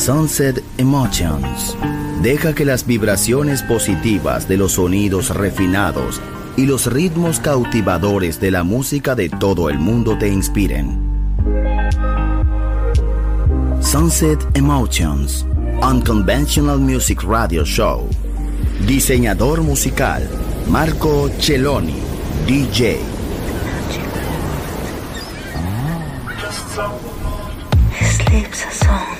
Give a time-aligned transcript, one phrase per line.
[0.00, 1.76] Sunset Emotions.
[2.22, 6.22] Deja que las vibraciones positivas de los sonidos refinados
[6.56, 10.98] y los ritmos cautivadores de la música de todo el mundo te inspiren.
[13.82, 15.44] Sunset Emotions,
[15.82, 18.08] Unconventional Music Radio Show.
[18.86, 20.26] Diseñador musical,
[20.66, 22.00] Marco Celloni,
[22.46, 23.00] DJ.
[28.00, 29.19] Sleeps a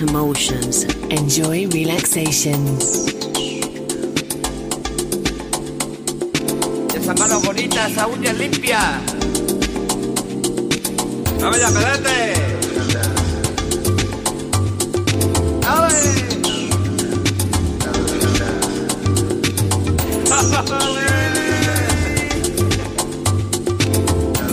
[0.00, 0.84] Emotions.
[1.10, 2.78] Enjoy relaxation.
[6.94, 8.78] Esa mano bonita, esa uña limpia.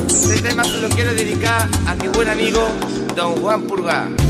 [0.08, 2.67] Este tema se lo quiero dedicar a mi buen amigo
[3.15, 4.22] Don Juan Purga.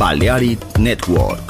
[0.00, 1.49] Balearic Network.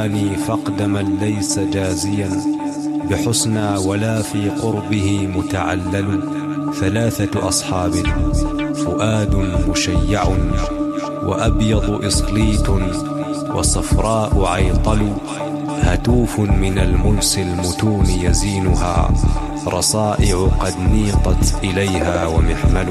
[0.00, 2.30] كفاني فقد من ليس جازيا
[3.10, 6.20] بحسنى ولا في قربه متعلل
[6.80, 7.92] ثلاثة أصحاب
[8.74, 9.34] فؤاد
[9.68, 10.24] مشيع
[11.22, 12.68] وأبيض إصليت
[13.54, 15.08] وصفراء عيطل
[15.82, 19.10] هتوف من الملس المتون يزينها
[19.66, 22.88] رصائع قد نيقت إليها ومحمل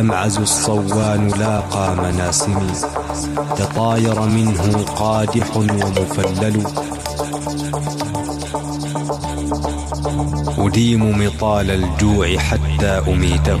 [0.00, 2.72] الأمعز الصوان لاقى مناسمي
[3.56, 6.64] تطاير منه قادح ومفلل
[10.58, 13.60] أديم مطال الجوع حتى أميته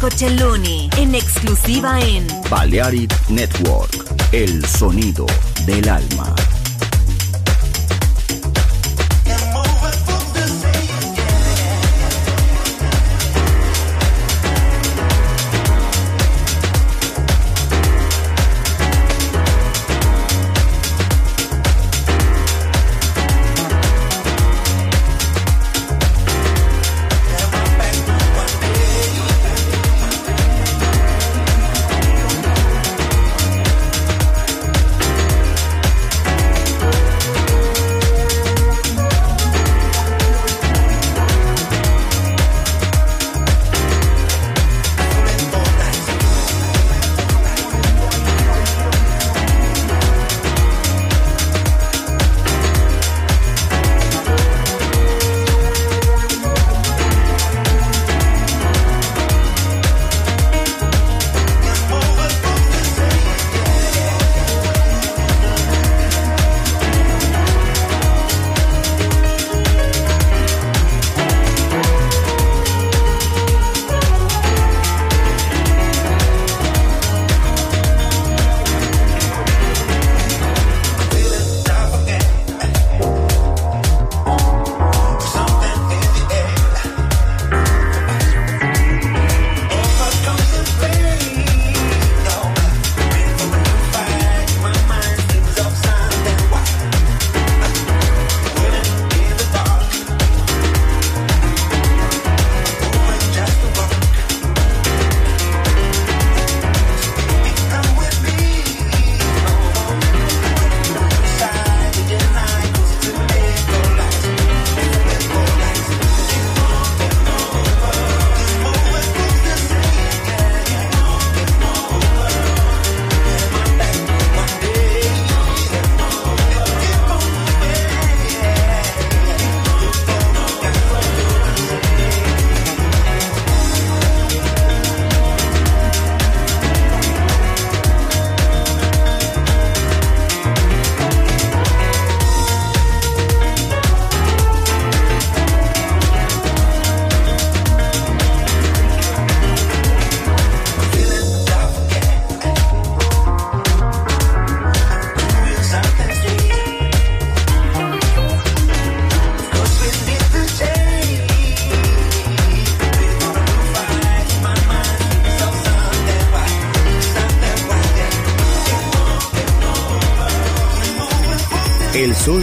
[0.00, 5.26] Marco Celloni en exclusiva en Balearic Network, el sonido
[5.66, 6.34] del alma.